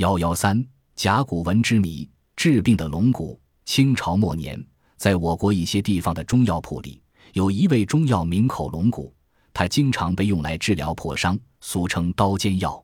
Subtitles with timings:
[0.00, 3.38] 幺幺三甲骨文之谜：治病的龙骨。
[3.66, 4.58] 清朝末年，
[4.96, 7.02] 在我国一些地方的中药铺里，
[7.34, 9.14] 有一味中药名口龙骨，
[9.52, 12.82] 它经常被用来治疗破伤，俗称刀尖药。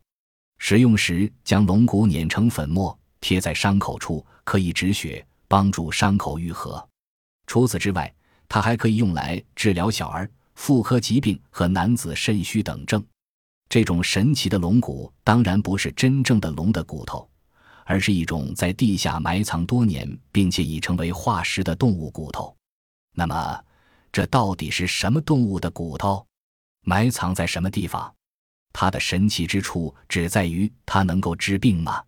[0.58, 6.86] 使用时，将龙骨碾成粉末，贴在伤口处，可以止血，帮助伤口愈合。
[7.46, 8.14] 除此之外，
[8.46, 13.02] 它还可以用来治疗小儿妇科疾病和男子肾虚等症。
[13.68, 17.28] 这种神奇的龙骨当然不是真正的龙的骨头，
[17.84, 22.56] 而是一种在地下埋藏多年并且已成为化石的动物骨头。
[23.12, 23.64] 那么，
[24.12, 26.24] 这到底是什么动物的骨头？
[26.82, 28.14] 埋藏在什么地方？
[28.72, 32.04] 它的神奇之处只在于它能够治病吗？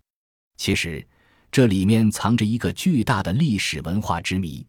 [0.56, 1.06] 其实，
[1.50, 4.64] 这里面藏着一个巨大的历史文化之谜。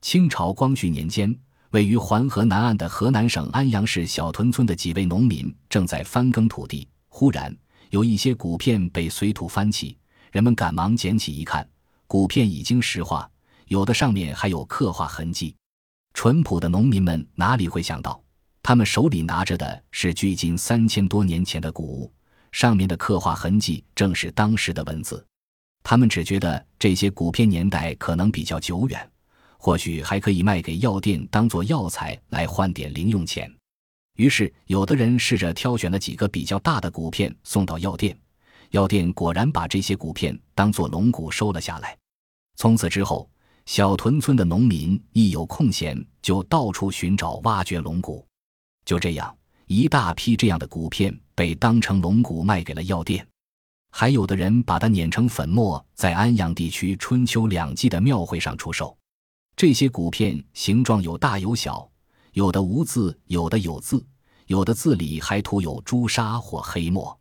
[0.00, 1.38] 清朝光绪年间。
[1.74, 7.52] 位于环河南岸的河南省安阳市小屯村的几位农民正在翻耕土地，忽然
[7.90, 9.98] 有一些骨片被随土翻起，
[10.30, 11.68] 人们赶忙捡起一看，
[12.06, 13.28] 骨片已经石化，
[13.66, 15.52] 有的上面还有刻画痕迹。
[16.12, 18.22] 淳朴的农民们哪里会想到，
[18.62, 22.12] 他们手里拿着的是距今三千多年前的古物，
[22.52, 25.26] 上面的刻画痕迹正是当时的文字。
[25.82, 29.10] 他们只觉得这些骨片年代可能比较久远。
[29.64, 33.50] 或许还可以卖给药店当做药材来换点零用钱，
[34.16, 38.14] 于是有的人试着挑选了几个比较大的骨片送到药店，
[38.72, 41.96] 药店果然把这些骨片当做龙骨收了下来。
[42.56, 43.26] 从此之后，
[43.64, 48.22] 小屯村的农民一有空闲就到处寻找挖掘龙骨，
[48.84, 49.34] 就这样
[49.64, 53.26] 一大批这样的骨片被当成龙骨卖给了药店，
[53.90, 58.94] 还有的人把它碾成粉末，在安阳地区春秋两季的庙会上出售。
[59.56, 61.88] 这些骨片形状有大有小，
[62.32, 64.04] 有的无字，有的有字，
[64.46, 67.16] 有的字里还涂有朱砂或黑墨。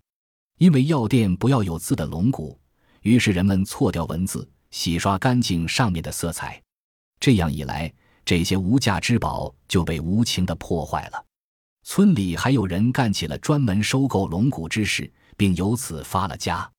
[0.57, 2.59] 因为药店不要有字的龙骨，
[3.01, 6.61] 于是人们错掉文字，洗刷干净上面的色彩。
[7.19, 7.93] 这样一来，
[8.25, 11.25] 这些无价之宝就被无情的破坏了。
[11.83, 16.69] 村里还有人干起了专门收购龙骨之事，并由此发了家。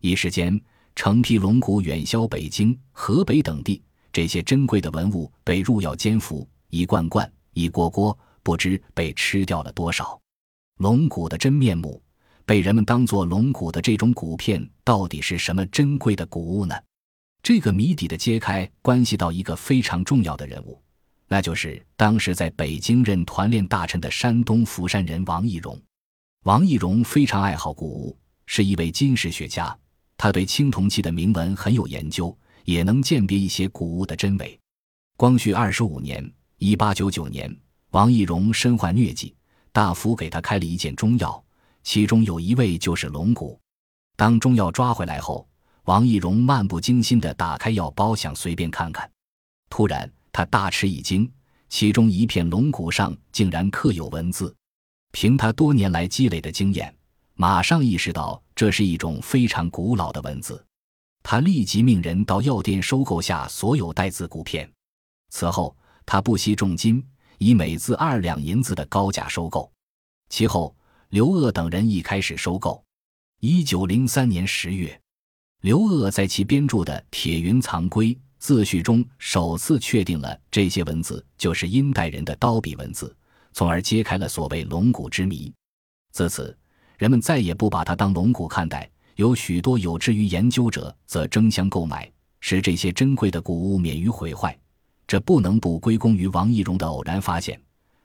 [0.00, 0.58] 一时间，
[0.94, 3.82] 成批龙骨远销北京、河北等地。
[4.14, 10.16] 这些珍贵的文物被入药煎服，一罐罐，一锅锅，不知被吃掉了多少。
[10.78, 12.00] 龙骨的真面目，
[12.46, 16.76] 被人们当作龙骨的这种骨片，到底是什么珍贵的古物呢？
[17.42, 20.80] 这个谜底的揭开，关系到一个非常重要的人物，
[21.26, 25.76] 那就是当时在北京任团练大臣的山东福山人王懿荣。
[26.44, 29.76] 王懿荣非常爱好古物，是一位金石学家，
[30.16, 32.38] 他对青铜器的铭文很有研究。
[32.64, 34.58] 也能鉴别一些古物的真伪。
[35.16, 37.54] 光绪二十五年（一八九九年），
[37.92, 39.34] 王懿荣身患疟疾，
[39.72, 41.42] 大夫给他开了一件中药，
[41.82, 43.58] 其中有一味就是龙骨。
[44.16, 45.46] 当中药抓回来后，
[45.84, 49.08] 王懿荣漫不经心地打开药包，想随便看看。
[49.70, 51.30] 突然，他大吃一惊，
[51.68, 54.54] 其中一片龙骨上竟然刻有文字。
[55.12, 56.92] 凭他多年来积累的经验，
[57.34, 60.64] 马上意识到这是一种非常古老的文字。
[61.24, 64.70] 他立即命人到药店收购下所有带字骨片，
[65.30, 65.74] 此后
[66.04, 67.02] 他不惜重金，
[67.38, 69.72] 以每字二两银子的高价收购。
[70.28, 70.76] 其后，
[71.08, 72.84] 刘鄂等人亦开始收购。
[73.40, 75.00] 一九零三年十月，
[75.62, 83.16] 刘鄂在其编著的《铁云藏龟自序》中首次确定了这些文字就是殷代人的刀笔文字，
[83.54, 85.50] 从而揭开了所谓龙骨之谜。
[86.12, 86.54] 自此，
[86.98, 88.90] 人们再也不把它当龙骨看待。
[89.16, 92.10] 有许多有志于研究者则争相购买，
[92.40, 94.56] 使这些珍贵的古物免于毁坏。
[95.06, 97.60] 这不能不归功于王懿荣的偶然发现。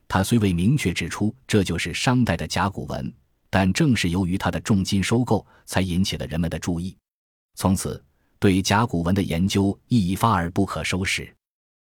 [0.08, 3.14] 他虽未明确指出这就是商代的甲骨文，
[3.50, 6.98] 但正是由于他的重金收购，才引起了人们的注意。
[7.56, 8.04] 从此，
[8.40, 11.32] 对甲骨文的研究一发而不可收拾。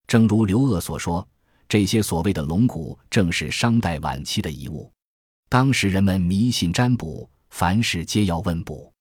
[0.08, 1.28] 正如刘鄂所说，
[1.68, 4.92] 这些所谓的龙骨正是商代晚期的遗物。
[5.50, 8.93] 当时人们迷信占卜，凡事皆要问卜。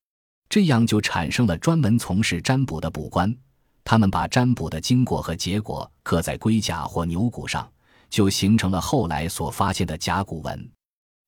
[0.52, 3.34] 这样就产生了专门从事占卜的卜官，
[3.82, 7.66] 他们把占卜的经过和结果刻在龟甲或牛骨上，
[8.10, 10.70] 就形成了后来所发现的甲骨文。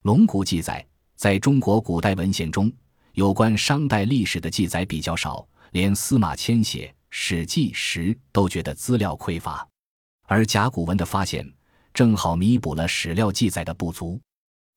[0.02, 2.70] 龙骨记载在中国古代文献中，
[3.14, 9.66] 有关商代历史的记载比较少，连司马迁写《史记》时都觉得资料匮乏，
[10.26, 11.50] 而甲骨文的发现
[11.94, 14.20] 正好弥补了史料记载的不足。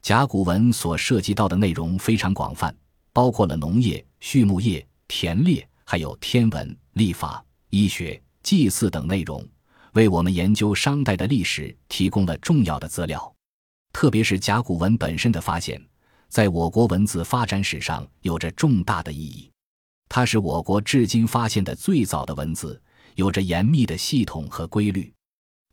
[0.02, 2.74] 甲骨文所涉及到的内容非常广泛。
[3.18, 9.44] 包括了农业、畜牧业、田猎，还有天文、历法、医学、祭祀等内容，
[9.94, 13.36] 为我们研究商代的历史提供了重要的资料。
[13.92, 15.84] 特别是甲骨文本身的发现，
[16.30, 19.50] 在我国文字发展史上有着重大的意义。
[20.08, 22.80] 它是我国至今发现的最早的文字，
[23.16, 25.12] 有着严密的系统和规律。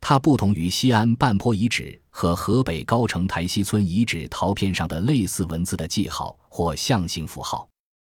[0.07, 7.67] 它不同于西安半坡遗址和河北高城台西村遗址陶片上的类似文字的记号或象形符号，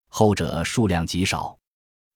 [0.10, 1.58] 后者数量极少，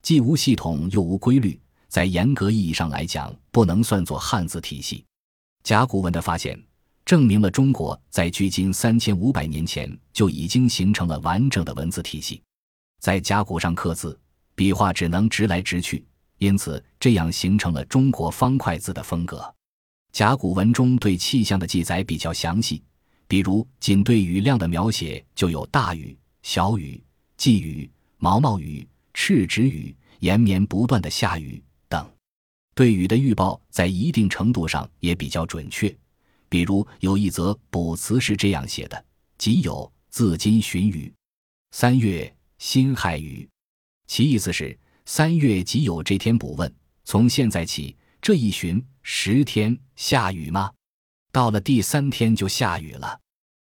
[0.02, 1.58] 既无系统又无规律，
[1.88, 5.06] 在严格意义上来讲，不能算作汉字体系。
[5.64, 6.62] 甲骨文的发现，
[7.06, 12.42] 证明了中国在距今三千五百年前就已经形成了完整的文字体系。
[13.00, 14.20] 在甲骨上刻字，
[14.54, 16.06] 笔画只能直来直去，
[16.40, 19.42] 因此这样形成了中国方块字的风格。
[20.12, 22.82] 甲骨文中对气象的记载比较详细，
[23.28, 27.02] 比如仅对雨量的描写就有大雨、小雨、
[27.38, 32.06] 季雨、毛毛雨、赤指雨、延绵不断的下雨等。
[32.76, 35.94] 对雨的预报在一定程度上也比较准确，
[36.50, 39.06] 比如有一则卜辞是这样写的
[39.38, 41.14] ：“己酉，自今旬雨，
[41.72, 43.48] 三月辛亥雨。”
[44.08, 46.74] 其意思是三月己酉这天卜问，
[47.06, 48.84] 从现在起这一旬。
[49.04, 50.72] 十天下雨吗？
[51.32, 53.20] 到了第三天就下雨了。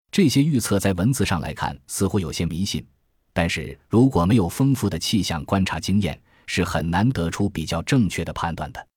[0.10, 2.82] 这些预测在文字上来看似乎有些迷信，
[3.34, 6.18] 但是如果没有丰富的气象观察经验，
[6.48, 8.88] 是很难得出比较正确的判断的。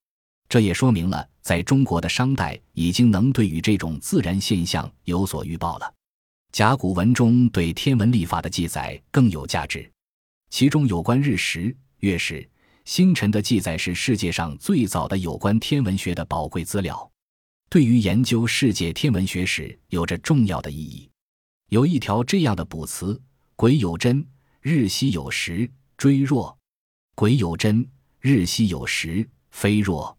[0.48, 5.92] 这也说明了在中国的商代已经能对于这种自然现象有所预报了。
[6.52, 9.90] 甲骨文中对天文历法的记载更有价值，
[10.50, 12.48] 其中有关日食、月食。
[12.88, 17.12] 星辰的记载是世界上最早的有关天文学的宝贵资料，
[17.68, 21.06] 对于研究世界天文学史有着重要的意义。
[21.68, 23.20] 有一条这样的卜辞
[23.56, 24.26] ：“癸有真，
[24.62, 26.56] 日夕有时，追若；
[27.14, 27.86] 癸有真，
[28.20, 30.16] 日夕有时，非若。”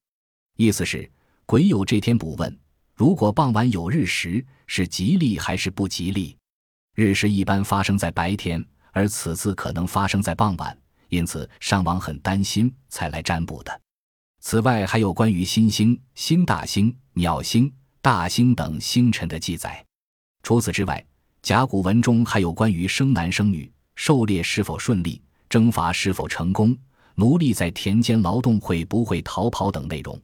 [0.56, 1.12] 意思是
[1.48, 2.56] 癸酉这天卜问，
[2.94, 6.38] 如果傍晚有日食，是吉利还是不吉利？
[6.94, 10.78] 日食一般发生在白天，而此次可能发生在傍晚。
[11.10, 13.82] 因此，商王很担心，才来占卜的。
[14.40, 17.72] 此外，还有关于新星、新大星、鸟星、
[18.02, 19.86] 大星等星辰的记载。
[20.42, 21.06] 除此之外，
[21.42, 26.78] 甲骨文中还有关于生男生女、狩猎是否顺利、征伐是否成功、
[27.16, 30.18] 奴隶在田间劳动会不会逃跑等内容。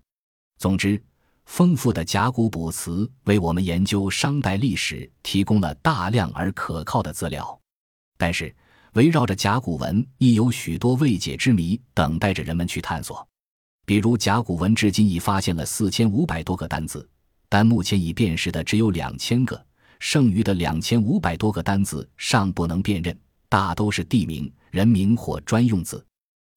[0.57, 1.01] 总之，
[1.45, 7.59] 丰富的甲骨卜辞为我们研究商代历史提供了大量而可靠的资料。
[8.17, 8.55] 但是，
[8.95, 13.27] 围绕着甲骨文，亦有许多未解之谜等待着人们去探索。
[13.85, 17.07] 比如，甲骨文至今已发现了四千五百多个单字，
[17.49, 19.61] 但目前已辨识的只有两千个，
[19.99, 23.17] 剩余的两千五百多个单字尚不能辨认，
[23.49, 26.03] 大都是地名、人名或专用字。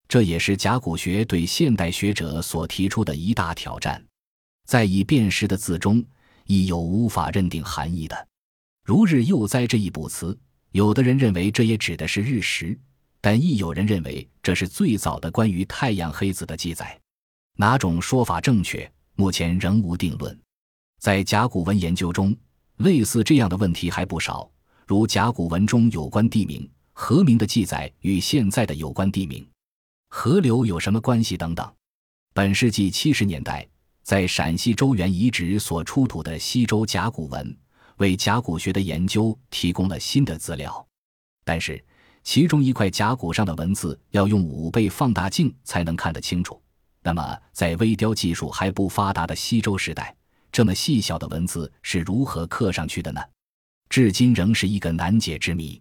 [0.06, 4.02] 这也是甲骨学对现代学者所提出的一大挑战。
[4.64, 6.04] 在已辨识的字中，
[6.46, 8.28] 亦有无法认定含义的，
[8.84, 10.38] 如“日又哉”这一卜辞。
[10.72, 12.78] 有的人认为这也指的是日食，
[13.20, 16.98] 但亦有人认为这是最早的关于太阳黑子的记载。
[17.56, 20.38] 哪种说法正确，目前仍无定论。
[21.00, 22.36] 在甲骨文研究中，
[22.78, 24.50] 类似这样的问题还不少，
[24.86, 29.46] 如甲骨文中有关地名、河名的记载与现在的有关地名、
[30.10, 31.72] 河流有什么关系等等。
[32.34, 33.66] 本世纪七十年代，
[34.02, 37.56] 在陕西周原遗址所出土的西周甲骨文。
[37.98, 40.86] 为甲骨学的研究提供了新的资料，
[41.44, 41.82] 但是
[42.24, 46.60] 其中一块甲骨上的文字要用五倍放大镜才能看得清楚。
[47.02, 50.14] 那么，在微雕技术还不发达的西周时代，
[50.50, 53.20] 这么细小的文字是如何刻上去的呢？
[53.88, 55.80] 至今仍是一个难解之谜。